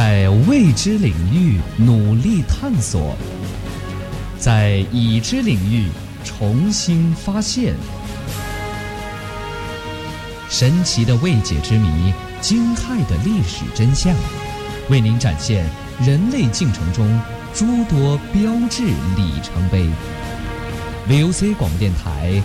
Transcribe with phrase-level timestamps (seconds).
[0.00, 3.16] 在未知领域努力探索，
[4.38, 5.88] 在已知领域
[6.22, 7.74] 重新发现，
[10.48, 14.14] 神奇的未解之谜，惊骇的历史真相，
[14.88, 15.68] 为您展现
[16.06, 17.20] 人类进程中
[17.52, 19.84] 诸多标志里程碑。
[21.08, 22.40] VOC 广播电台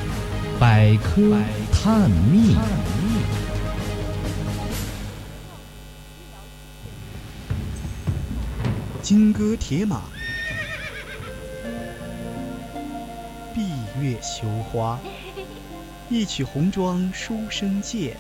[0.60, 1.38] 百科
[1.72, 2.56] 探秘。
[9.04, 10.04] 金戈铁马，
[13.54, 13.68] 闭
[14.02, 14.98] 月羞花，
[16.10, 18.16] 一曲红妆书生剑，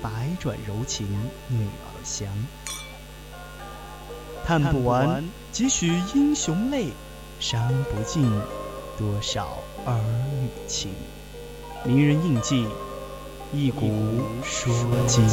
[0.00, 1.06] 百转柔情
[1.48, 2.26] 女儿香。
[4.46, 6.86] 叹不完几许英雄泪，
[7.38, 8.24] 伤不尽
[8.96, 10.00] 多少儿
[10.40, 10.90] 女情。
[11.84, 12.66] 名人印记，
[13.52, 14.74] 一古说
[15.06, 15.28] 今。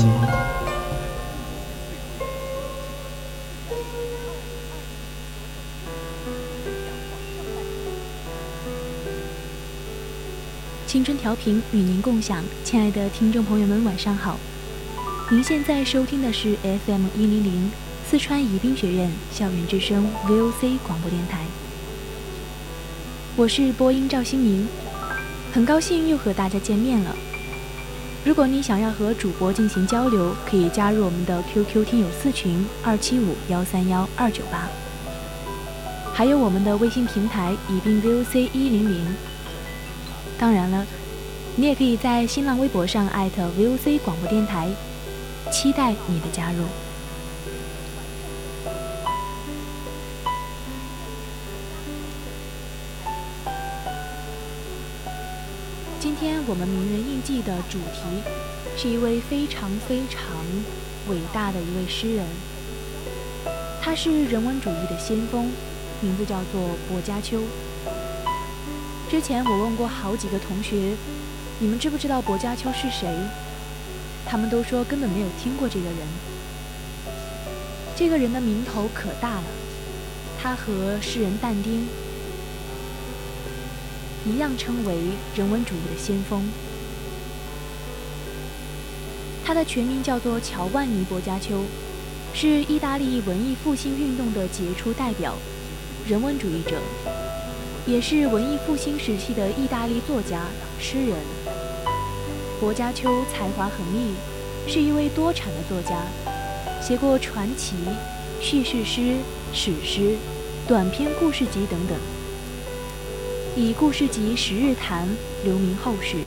[10.95, 14.39] 青春调频与您共享，亲爱的听众朋友们，晚上好。
[15.29, 17.69] 您现在收听的是 FM 一零零
[18.09, 21.43] 四川宜宾学院校园之声 VOC 广播电台，
[23.35, 24.69] 我是播音赵新明，
[25.51, 27.13] 很高兴又和大家见面了。
[28.23, 34.69] 如果你想要和主播进行交流，可以加入我们的 QQ 听友四群二七五幺三幺二九八，
[36.13, 39.05] 还有我们的微信平台宜宾 VOC 一零零。
[40.37, 40.85] 当然了，
[41.55, 44.69] 你也可以在新浪微博上艾特 VOC 广播电台，
[45.49, 46.65] 期待你的加入。
[55.99, 58.21] 今天我们名人印记的主题
[58.77, 60.21] 是一位非常非常
[61.07, 62.25] 伟大的一位诗人，
[63.81, 65.49] 他是人文主义的先锋，
[66.01, 67.41] 名字叫做薄伽丘。
[69.09, 70.95] 之前我问过好几个同学，
[71.59, 73.07] 你们知不知道薄伽丘是谁？
[74.25, 75.97] 他们都说根本没有听过这个人。
[77.95, 79.43] 这个人的名头可大了，
[80.41, 81.87] 他和诗人但丁
[84.25, 84.97] 一样称为
[85.35, 86.49] 人文主义的先锋。
[89.45, 91.63] 他的全名叫做乔万尼·薄伽丘，
[92.33, 95.35] 是意大利文艺复兴运动的杰出代表，
[96.07, 96.81] 人文主义者。
[97.87, 100.47] 也是文艺复兴时期的意大利作家、
[100.79, 101.15] 诗人。
[102.59, 104.15] 薄伽丘才华横溢，
[104.67, 106.01] 是一位多产的作家，
[106.81, 107.75] 写过传奇、
[108.41, 109.17] 叙事诗、
[109.53, 110.15] 史诗、
[110.67, 111.95] 短篇故事集等等，
[113.55, 115.07] 以故事集《十日谈》
[115.43, 116.17] 留名后世。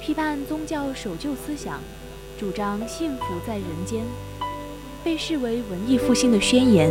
[0.00, 1.78] 批判宗教守旧思想，
[2.38, 4.02] 主张幸福在人间，
[5.04, 6.90] 被视为文艺复兴的宣言，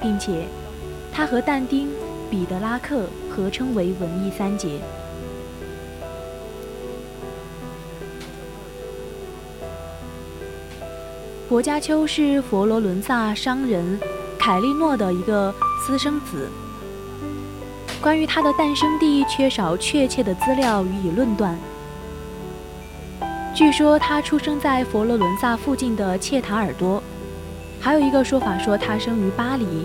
[0.00, 0.46] 并且。
[1.20, 1.86] 他和但丁、
[2.30, 4.80] 彼得拉克合称为文艺三杰。
[11.46, 14.00] 薄伽丘是佛罗伦萨商人
[14.38, 15.54] 凯利诺的一个
[15.84, 16.48] 私生子。
[18.00, 21.54] 关于他的诞生地，缺少确切的资料予以论断。
[23.54, 27.02] 据说他出生在佛罗伦萨附近的切塔尔多，
[27.78, 29.84] 还有一个说法说他生于巴黎。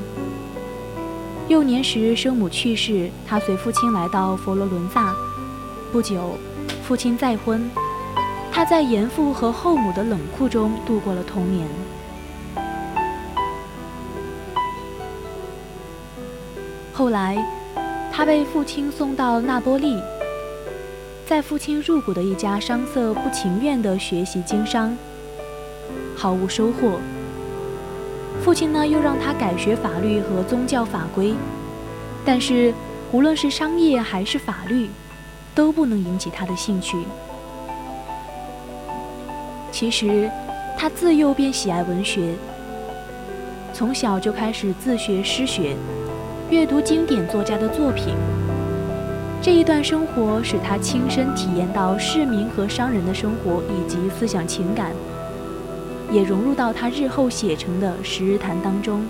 [1.47, 5.13] 幼年时，生母去世，他随父亲来到佛罗伦萨。
[5.91, 6.35] 不久，
[6.81, 7.69] 父亲再婚，
[8.51, 11.67] 他在严父和后母的冷酷中度过了童年。
[16.91, 17.37] 后来，
[18.11, 20.01] 他被父亲送到那波利，
[21.27, 24.97] 在父亲入股的一家商社不情愿地学习经商，
[26.15, 26.99] 毫无收获。
[28.45, 31.33] 父亲呢，又让他改学法律和宗教法规，
[32.23, 32.71] 但是
[33.11, 34.87] 无论是商业还是法律，
[35.55, 36.95] 都不能引起他的兴趣。
[39.71, 40.29] 其实，
[40.77, 42.35] 他自幼便喜爱文学，
[43.73, 45.75] 从小就开始自学诗学，
[46.51, 48.13] 阅读经典作家的作品。
[49.41, 54.91] 这一段生活使他亲身体验到市民和商人的生活以及思想情感。
[56.11, 59.05] 也融入到他日后写成的《十日谈》当中。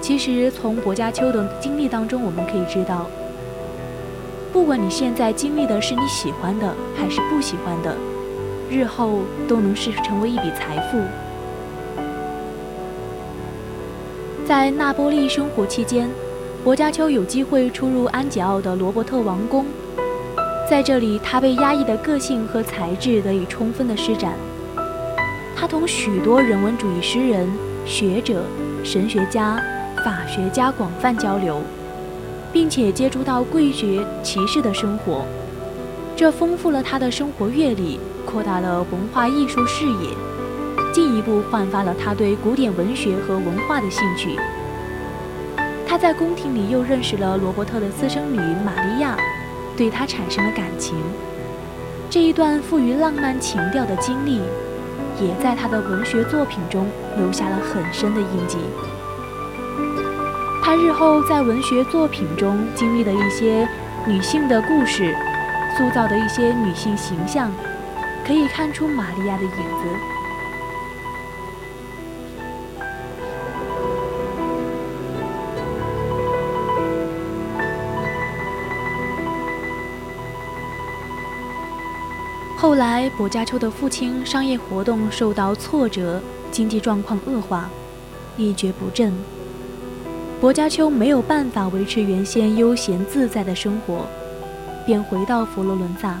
[0.00, 3.06] 其实，从薄伽丘的经历当中，我们可以知道，
[4.52, 7.96] 不管你现在经历的是你喜欢的还是不喜欢的，
[8.70, 10.98] 日后都能是成为一笔财富。
[14.46, 16.06] 在那波利生活期间，
[16.62, 19.64] 薄伽丘有机会出入安吉奥的罗伯特王宫，
[20.68, 24.34] 在这里，他被压抑的个性和才智得以充分的施展。
[25.64, 27.50] 他同许多人文主义诗人、
[27.86, 28.44] 学者、
[28.84, 29.58] 神学家、
[30.04, 31.62] 法学家广泛交流，
[32.52, 35.24] 并且接触到贵族骑士的生活，
[36.14, 40.10] 这丰富了他的生活阅历，扩大了文化艺术视野，
[40.92, 44.38] 进一步焕发了他对古典文学和文化的兴趣。
[45.86, 49.16] 他在宫廷里又认识了罗伯特的私生女玛利亚，
[49.78, 50.94] 对他产生了感情。
[52.10, 54.42] 这一段富于浪漫情调的经历，
[55.20, 58.58] 也在他的文学作品中留下了很深的印记。
[60.62, 63.68] 他日后在文学作品中经历的一些
[64.06, 65.14] 女性的故事，
[65.76, 67.52] 塑造的一些女性形象，
[68.26, 70.13] 可以看出玛利亚的影子。
[82.64, 86.18] 后来，薄伽丘的父亲商业活动受到挫折，
[86.50, 87.68] 经济状况恶化，
[88.38, 89.12] 一蹶不振。
[90.40, 94.06] 薄伽丘没有办法维持原先悠闲自在的生活，
[94.86, 96.18] 便回到佛罗伦萨。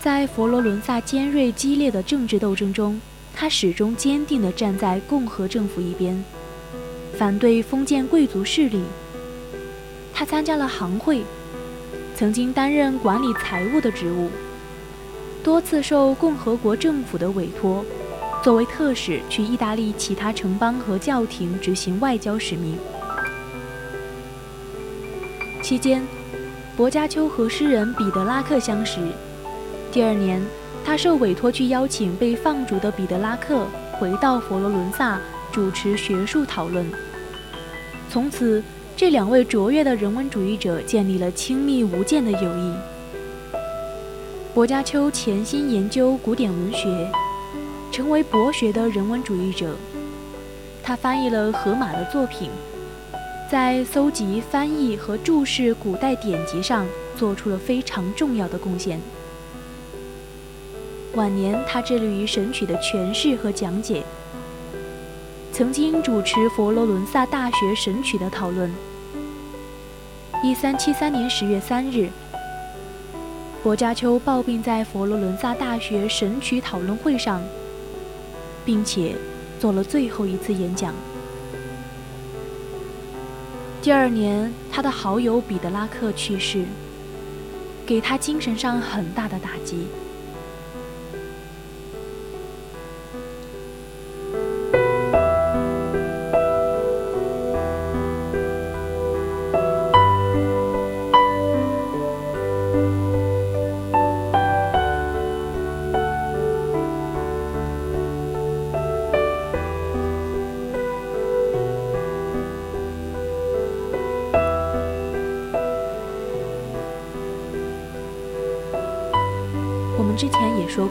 [0.00, 3.00] 在佛罗伦萨尖锐激烈的政治斗争中，
[3.32, 6.24] 他始终坚定地站在共和政府一边，
[7.16, 8.82] 反对封建贵族势力。
[10.12, 11.22] 他参加了行会，
[12.16, 14.28] 曾经担任管理财务的职务。
[15.44, 17.84] 多次受共和国政府的委托，
[18.42, 22.78] 作为特使去意大利其他城邦和教廷执行外交使命。
[25.62, 26.02] 期间，
[26.78, 28.98] 薄伽丘和诗人彼得拉克相识。
[29.92, 30.42] 第二年，
[30.82, 33.66] 他受委托去邀请被放逐的彼得拉克
[33.98, 35.20] 回到佛罗伦萨
[35.52, 36.90] 主持学术讨论。
[38.08, 38.64] 从此，
[38.96, 42.74] 这两位卓越的人文主义者建立了亲密无间的友谊。
[44.54, 47.10] 薄伽丘潜心研究古典文学，
[47.90, 49.74] 成为博学的人文主义者。
[50.80, 52.48] 他翻译了荷马的作品，
[53.50, 56.86] 在搜集、翻译和注释古代典籍上
[57.16, 59.00] 做出了非常重要的贡献。
[61.16, 64.04] 晚年，他致力于《神曲》的诠释和讲解，
[65.50, 68.72] 曾经主持佛罗伦萨大学《神曲》的讨论。
[70.44, 72.08] 一三七三年十月三日。
[73.64, 77.42] 薄伽丘抱病在佛罗伦萨大学神曲讨论会上，
[78.62, 79.16] 并且
[79.58, 80.92] 做了最后一次演讲。
[83.80, 86.66] 第二年，他的好友彼得拉克去世，
[87.86, 89.86] 给他精神上很大的打击。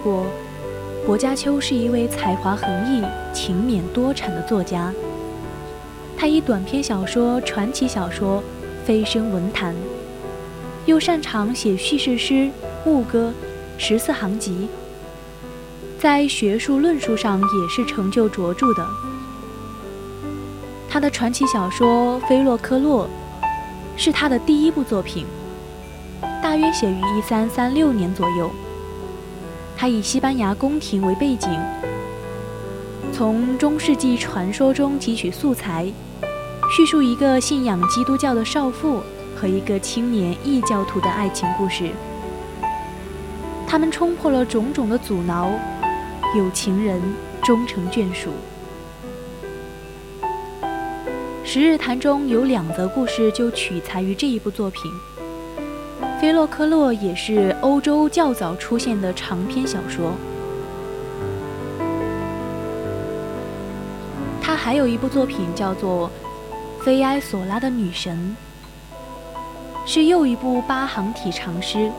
[0.04, 0.26] 过，
[1.08, 3.02] 薄伽丘是一位才华横溢、
[3.34, 4.94] 勤勉多产的作家。
[6.18, 8.44] 他以短篇小说、传奇小说
[8.86, 9.74] 飞升文坛，
[10.86, 12.50] 又擅长写叙事诗、
[12.86, 13.34] 牧歌、
[13.78, 14.68] 十四行集，
[15.98, 18.88] 在学术论述上也是成就卓著的。
[20.90, 23.06] 他的传奇小说《菲洛科洛》
[23.98, 25.26] 是他的第一部作品，
[26.42, 28.50] 大约写于一三三六年左右。
[29.84, 31.52] 他以西班牙宫廷为背景，
[33.12, 35.92] 从中世纪传说中汲取素材，
[36.74, 39.04] 叙述一个信仰基督教的少妇
[39.36, 41.90] 和一个青年异教徒的爱情故事。
[43.68, 45.52] 他们冲破了种种的阻挠，
[46.38, 47.02] 有情人
[47.44, 48.30] 终成眷属。
[51.44, 54.90] 《十日谈》中有两则故事就取材于这一部作品。
[56.24, 60.14] 菲洛克洛也是欧洲较早出现的长篇小说。
[64.42, 66.10] 他还有一部作品叫做
[66.82, 68.38] 《菲埃索拉的女神》，
[69.86, 71.92] 是又一部八行体长诗，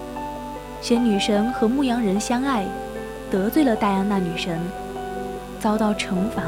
[0.80, 2.64] 写女神和牧羊人相爱，
[3.30, 4.58] 得罪了戴安娜女神，
[5.60, 6.42] 遭到惩罚。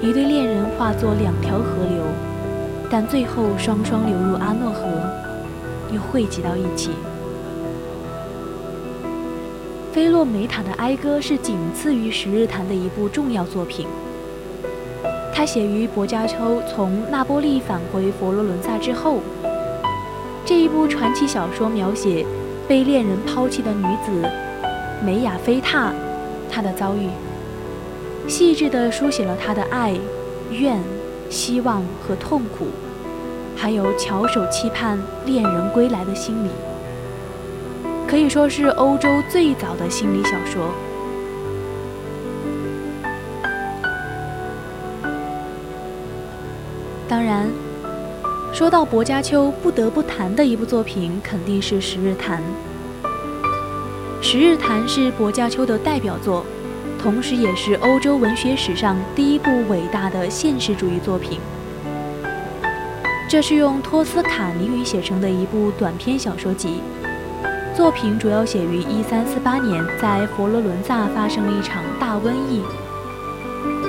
[0.00, 2.02] 一对恋人化作两条河流，
[2.90, 5.21] 但最后双双流入阿诺河。
[5.92, 6.90] 又汇集到一起。
[9.92, 13.86] 菲洛梅塔的哀歌是仅次于《十日谈》的一部重要作品。
[15.34, 19.20] 它写于薄伽丘从那波利返回佛罗伦萨之后。
[20.44, 22.26] 这一部传奇小说描写
[22.66, 24.28] 被恋人抛弃的女子
[25.04, 25.92] 梅雅菲塔，
[26.50, 27.08] 她的遭遇，
[28.28, 29.94] 细致地书写了她的爱、
[30.50, 30.80] 怨、
[31.30, 32.66] 希望和痛苦，
[33.62, 36.48] 还有翘首期盼恋人归来的心理，
[38.08, 40.74] 可以说是欧洲最早的心理小说。
[47.08, 47.48] 当然，
[48.52, 52.42] 说到薄伽丘，不得不谈的一部作品肯定是《十日谈》。
[54.20, 56.44] 《十日谈》是薄伽丘的代表作，
[57.00, 61.38] 同时也是欧洲文学史上第一部伟大的现实主义作品。
[63.32, 66.82] 这是用托斯卡尼语写成的一部短篇小说集。
[67.74, 72.62] 作品主要写于1348年，在佛罗伦萨发生了一场大瘟疫。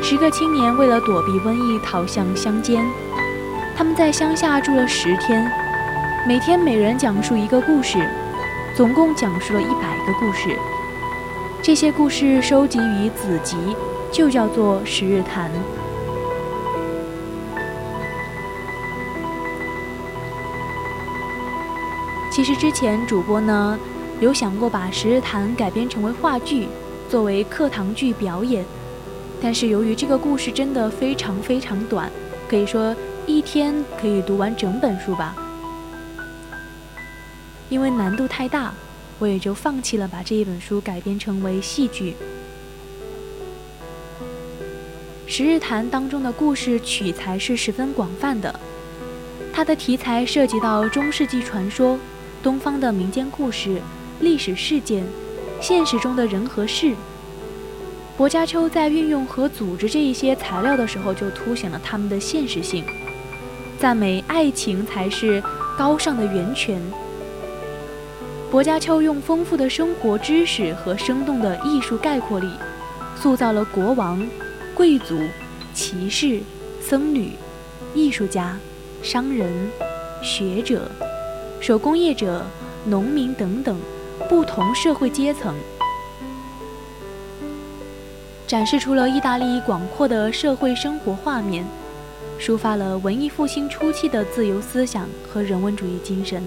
[0.01, 2.85] 十个青年为了躲避瘟疫，逃向乡间。
[3.75, 5.51] 他们在乡下住了十天，
[6.25, 7.99] 每天每人讲述一个故事。
[8.77, 10.57] 总共讲述了一百个故事，
[11.61, 13.57] 这些故事收集于子集，
[14.09, 15.51] 就叫做《十日谈》。
[22.33, 23.79] 其实之前主播呢
[24.19, 26.67] 有想过把《十日谈》改编成为话剧，
[27.07, 28.65] 作为课堂剧表演，
[29.39, 32.11] 但是由于这个故事真的非常非常短，
[32.49, 32.95] 可以说
[33.27, 35.35] 一天可以读完整本书吧。
[37.69, 38.73] 因为难度太大，
[39.19, 42.15] 我也就放弃了把这一本书改编成为戏剧。
[45.31, 48.59] 《十日谈》当中的故事取材是十分广泛的，
[49.53, 51.97] 它的题材涉及到中世纪传说、
[52.43, 53.81] 东方的民间故事、
[54.19, 55.05] 历史事件、
[55.61, 56.93] 现实中的人和事。
[58.17, 62.83] 薄伽丘在运用和组织这一些材料的时候，就凸显了他们的现实性，
[63.79, 65.41] 赞美爱情才是
[65.77, 66.81] 高尚的源泉。
[68.51, 72.47] 薄伽丘用丰富的生活知识和生动的艺术概括力，
[73.15, 74.21] 塑造了国王、
[74.75, 75.17] 贵族、
[75.73, 76.41] 骑士、
[76.81, 77.31] 僧侣、
[77.95, 78.55] 艺术家、
[79.01, 79.51] 商人、
[80.21, 80.91] 学者、
[81.63, 82.45] 手工业者、
[82.83, 83.79] 农民等等
[84.27, 85.55] 不同社会阶层，
[88.45, 91.65] 展示出了意大利广阔的社会生活画面，
[92.37, 96.43] 抒发了文艺复兴初期的自由思想和人文主义精神。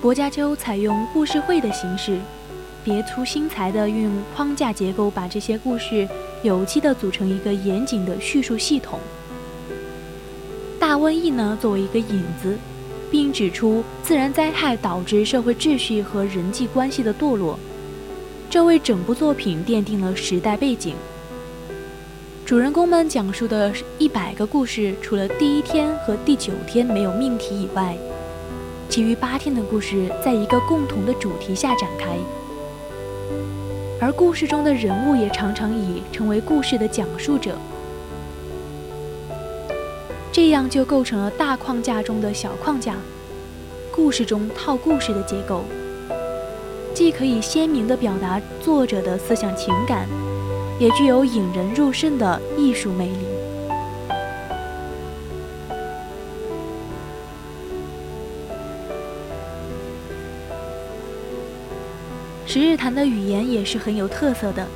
[0.00, 2.18] 薄伽丘采用故事会的形式，
[2.84, 6.08] 别出心裁地运用框架结构，把这些故事
[6.42, 8.98] 有机地组成一个严谨的叙述系统。
[10.78, 12.58] 大瘟疫呢，作为一个引子，
[13.10, 17.58] 并指出自然灾害导致社会秩序和人际关系的堕落，
[18.50, 20.94] 这为整部作品奠定了时代背景。
[22.44, 27.96] 主人公们讲述的一百个故事，除了第一天和第九天没有命题以外。
[28.88, 32.18] 其余八天的故事在一个共同的主题下展开，
[34.02, 37.56] 而故事中的人物也常常以成为故事的讲述者，
[40.32, 42.96] 这样就构成了大框架中的小框架，
[43.92, 45.62] 故事中套故事的结构，
[46.92, 50.08] 既可以鲜明地表达作者的思想情感，
[50.80, 53.31] 也具有引人入胜的艺术魅力。
[62.54, 64.68] 十日谈的语言也是很有特色的，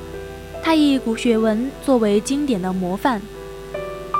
[0.62, 3.20] 它以古学文作为经典的模范，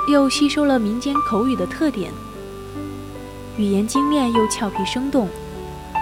[0.07, 2.11] 又吸收了民间口语的特点，
[3.57, 5.27] 语言精炼又俏皮生动，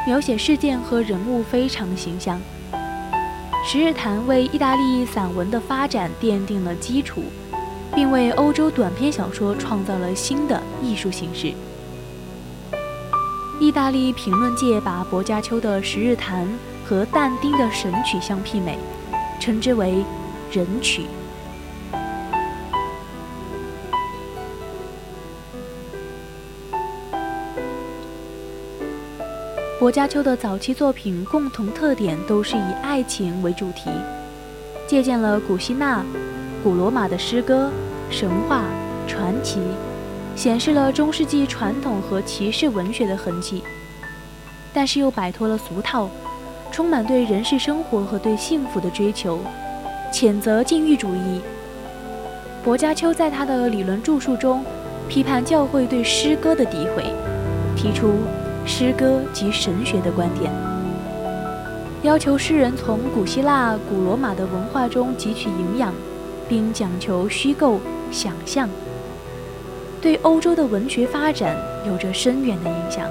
[0.05, 2.41] 描写事件和人物非常形象。
[3.65, 7.23] 十日谈为意大利散文的发展奠定了基础，
[7.95, 11.53] 并为欧洲短篇小说创造了新的艺术形式。
[13.61, 16.45] 意大利评论界把薄伽丘的《十日谈》。
[16.87, 18.77] 和但丁的神曲相媲美，
[19.39, 20.05] 称之为
[20.51, 21.07] 人曲。
[29.79, 33.89] 薄伽丘的早期作品共同特点都是以爱情为主题，
[34.87, 36.03] 借鉴了古希腊、
[36.63, 37.71] 古罗马的诗歌、
[38.11, 38.63] 神话、
[39.07, 39.59] 传奇，
[40.35, 43.63] 显示了中世纪传统和骑士文学的痕迹，
[44.71, 46.09] 但是又摆脱了俗套。
[46.75, 49.39] 充满对人世生活和对幸福的追求，
[50.11, 51.39] 谴责禁欲主义。
[52.65, 54.61] 薄伽丘在他的理论著述中，
[55.07, 57.05] 批判教会对诗歌的诋毁，
[57.77, 58.15] 提出
[58.65, 60.51] 诗歌及神学的观点，
[62.03, 65.93] 要求诗人从古希腊、古罗马的文化中汲取营养，
[66.49, 67.79] 并讲求虚构
[68.11, 68.67] 想象。
[70.01, 71.55] 对欧洲的文学发展
[71.87, 73.07] 有着深远的影响。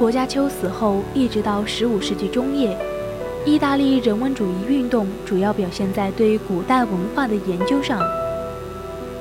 [0.00, 2.74] 薄伽丘死后，一直到十五世纪中叶，
[3.44, 8.00] 意大利人文主义运动主要表现在对古代文化的研究上，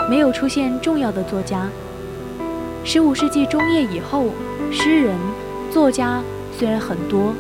[0.09, 1.67] 没有出现重要的作家。
[2.85, 4.27] 十五世纪中叶以后，
[4.71, 5.17] 诗人、
[5.69, 6.21] 作家
[6.57, 7.33] 虽然很多，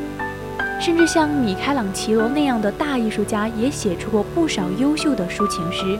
[0.81, 5.97] 甚至像米开朗基罗那样的大艺术家也写出过不少优秀的抒情诗，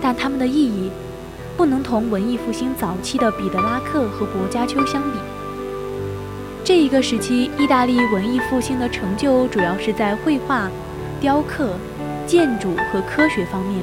[0.00, 0.88] 但他们的意义
[1.56, 5.18] 不能同文艺复兴早期的彼得拉克和薄伽丘相比。
[6.68, 10.70] 这一个时期，意大利文艺复兴的成就主要是在绘画、
[11.18, 11.78] 雕刻、
[12.26, 13.82] 建筑和科学方面，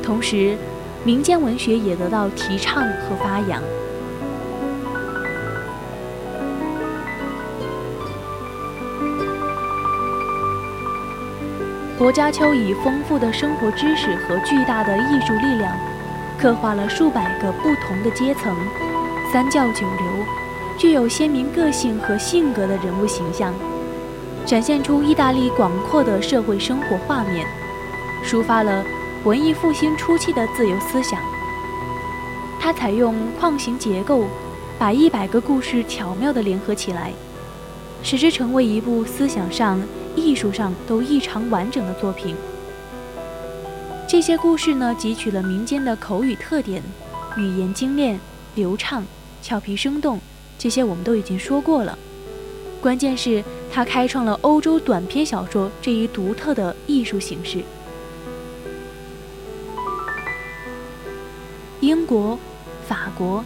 [0.00, 0.56] 同时，
[1.02, 3.60] 民间文学也得到提倡和发扬。
[11.98, 15.76] 薄伽丘以丰富的生活知识和巨大的艺术力量，
[16.38, 18.56] 刻画了数百个不同的阶层、
[19.32, 20.39] 三教九流。
[20.80, 23.52] 具有鲜明个性和性格的人物形象，
[24.46, 27.46] 展现出意大利广阔的社会生活画面，
[28.24, 28.82] 抒发了
[29.22, 31.20] 文艺复兴初期的自由思想。
[32.58, 34.24] 他采用框形结构，
[34.78, 37.12] 把一百个故事巧妙地联合起来，
[38.02, 39.78] 使之成为一部思想上、
[40.16, 42.34] 艺术上都异常完整的作品。
[44.08, 46.82] 这些故事呢，汲取了民间的口语特点，
[47.36, 48.18] 语言精炼、
[48.54, 49.04] 流畅、
[49.42, 50.18] 俏皮生动。
[50.60, 51.98] 这些我们都已经说过了，
[52.82, 57.64] 关键是他开创了欧洲短篇小说这一独特的艺术形式。
[61.80, 62.38] 英国、
[62.86, 63.42] 法国、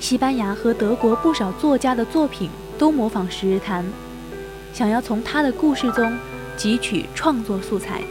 [0.00, 3.84] 西班牙和德国不少作家的作品都模仿《十日谈》，
[4.72, 6.18] 想要从他的故事中
[6.58, 8.02] 汲取创作素材。《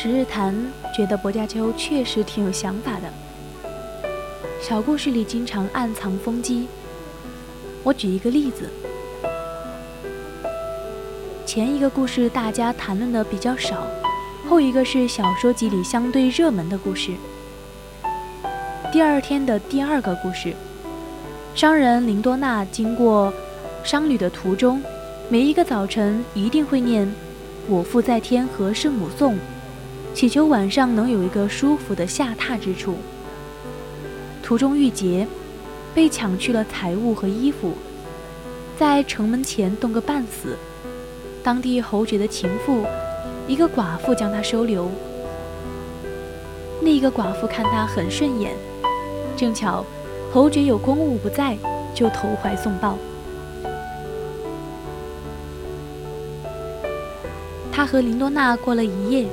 [0.00, 0.54] 十日谈》
[0.96, 3.12] 觉得薄伽丘确实挺有想法的，
[4.62, 6.68] 小故事里经常暗藏风机。
[7.82, 8.70] 我举一个例子，
[11.44, 13.88] 前一个故事大家谈论的比较少，
[14.48, 17.10] 后一个是小说集里相对热门的故事。
[18.92, 20.54] 第二天的第二个故事，
[21.56, 23.34] 商人林多纳经过
[23.82, 24.80] 商旅的途中，
[25.28, 27.12] 每一个早晨一定会念
[27.66, 29.36] “我父在天”和圣母颂。
[30.18, 32.96] 祈求晚上能有一个舒服的下榻之处。
[34.42, 35.24] 途中遇劫，
[35.94, 37.74] 被抢去了财物和衣服，
[38.76, 40.56] 在城门前冻个半死。
[41.40, 42.84] 当地侯爵的情妇，
[43.46, 44.90] 一个寡妇将他收留。
[46.82, 48.56] 那一个寡妇看他很顺眼，
[49.36, 49.86] 正巧
[50.32, 51.56] 侯爵有公务不在，
[51.94, 52.98] 就投怀送抱。
[57.70, 59.28] 他和林多娜过了一夜。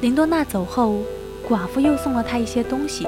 [0.00, 1.00] 林多娜走后，
[1.48, 3.04] 寡妇又送了他一些东西。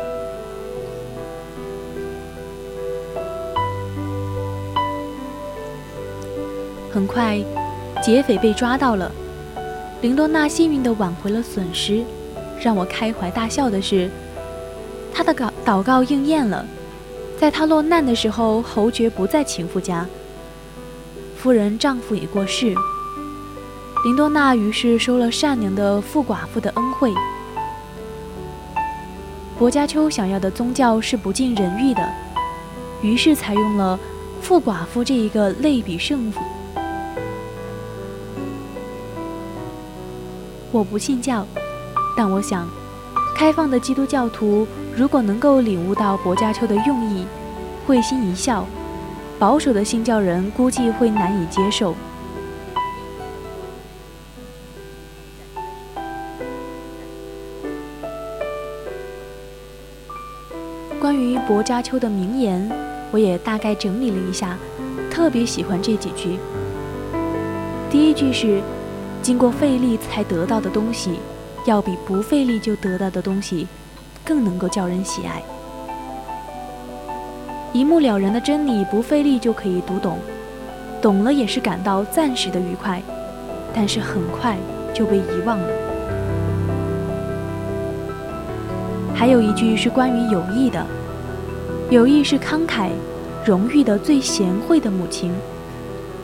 [6.93, 7.39] 很快，
[8.03, 9.13] 劫匪被抓到了。
[10.01, 12.05] 林多娜幸运地挽回了损失。
[12.61, 14.11] 让我开怀大笑的是，
[15.15, 16.67] 他的祷祷告应验了。
[17.39, 20.07] 在他落难的时候，侯爵不在情妇家，
[21.39, 22.75] 夫人丈夫已过世。
[24.03, 27.13] 林多娜于是收了善良的富寡妇的恩惠。
[29.59, 32.11] 薄伽丘想要的宗教是不尽人欲的，
[33.03, 34.01] 于是采用了
[34.41, 36.41] 富寡妇这一个类比圣妇。
[40.73, 41.47] 我不信教，
[42.17, 42.67] 但我想，
[43.37, 47.27] 开放的基督教徒如果能够领悟到薄伽丘的用意，
[47.87, 48.65] 会心一笑；
[49.39, 51.95] 保守的信教人估计会难以接受。
[61.31, 62.69] 于薄伽丘的名言，
[63.13, 64.59] 我也大概整理了一下，
[65.09, 66.39] 特别喜欢这几句。
[67.89, 68.61] 第一句是
[69.23, 71.21] ：“经过费力才得到的东西，
[71.67, 73.69] 要比不费力就得到的东西，
[74.25, 75.41] 更能够叫人喜爱。”
[77.73, 80.19] 一目了然的真理，不费力就可以读懂，
[81.01, 83.01] 懂了也是感到暂时的愉快，
[83.73, 84.57] 但是很快
[84.93, 85.69] 就被遗忘了。
[89.15, 90.85] 还有一句是关于友谊的：
[91.91, 92.91] 友谊是慷慨、
[93.45, 95.33] 荣誉的最贤惠的母亲，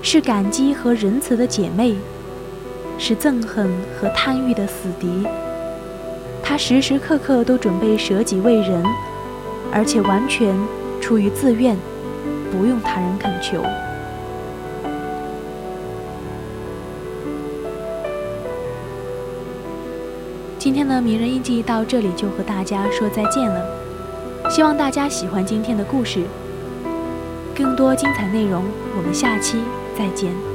[0.00, 1.96] 是感激和仁慈的姐妹，
[2.98, 3.68] 是憎恨
[4.00, 5.26] 和贪欲的死敌。
[6.40, 8.81] 她时时刻刻都准备舍己为人，
[9.72, 10.55] 而且完全
[11.00, 11.76] 出于自愿，
[12.52, 13.61] 不用他人恳求。
[20.61, 23.66] 今天的名人印记到这里就和大家说再见了，
[24.57, 26.25] 希望大家喜欢今天的故事。
[27.55, 28.64] 更多精彩内容，
[28.97, 29.59] 我们下期
[29.99, 30.46] 再见。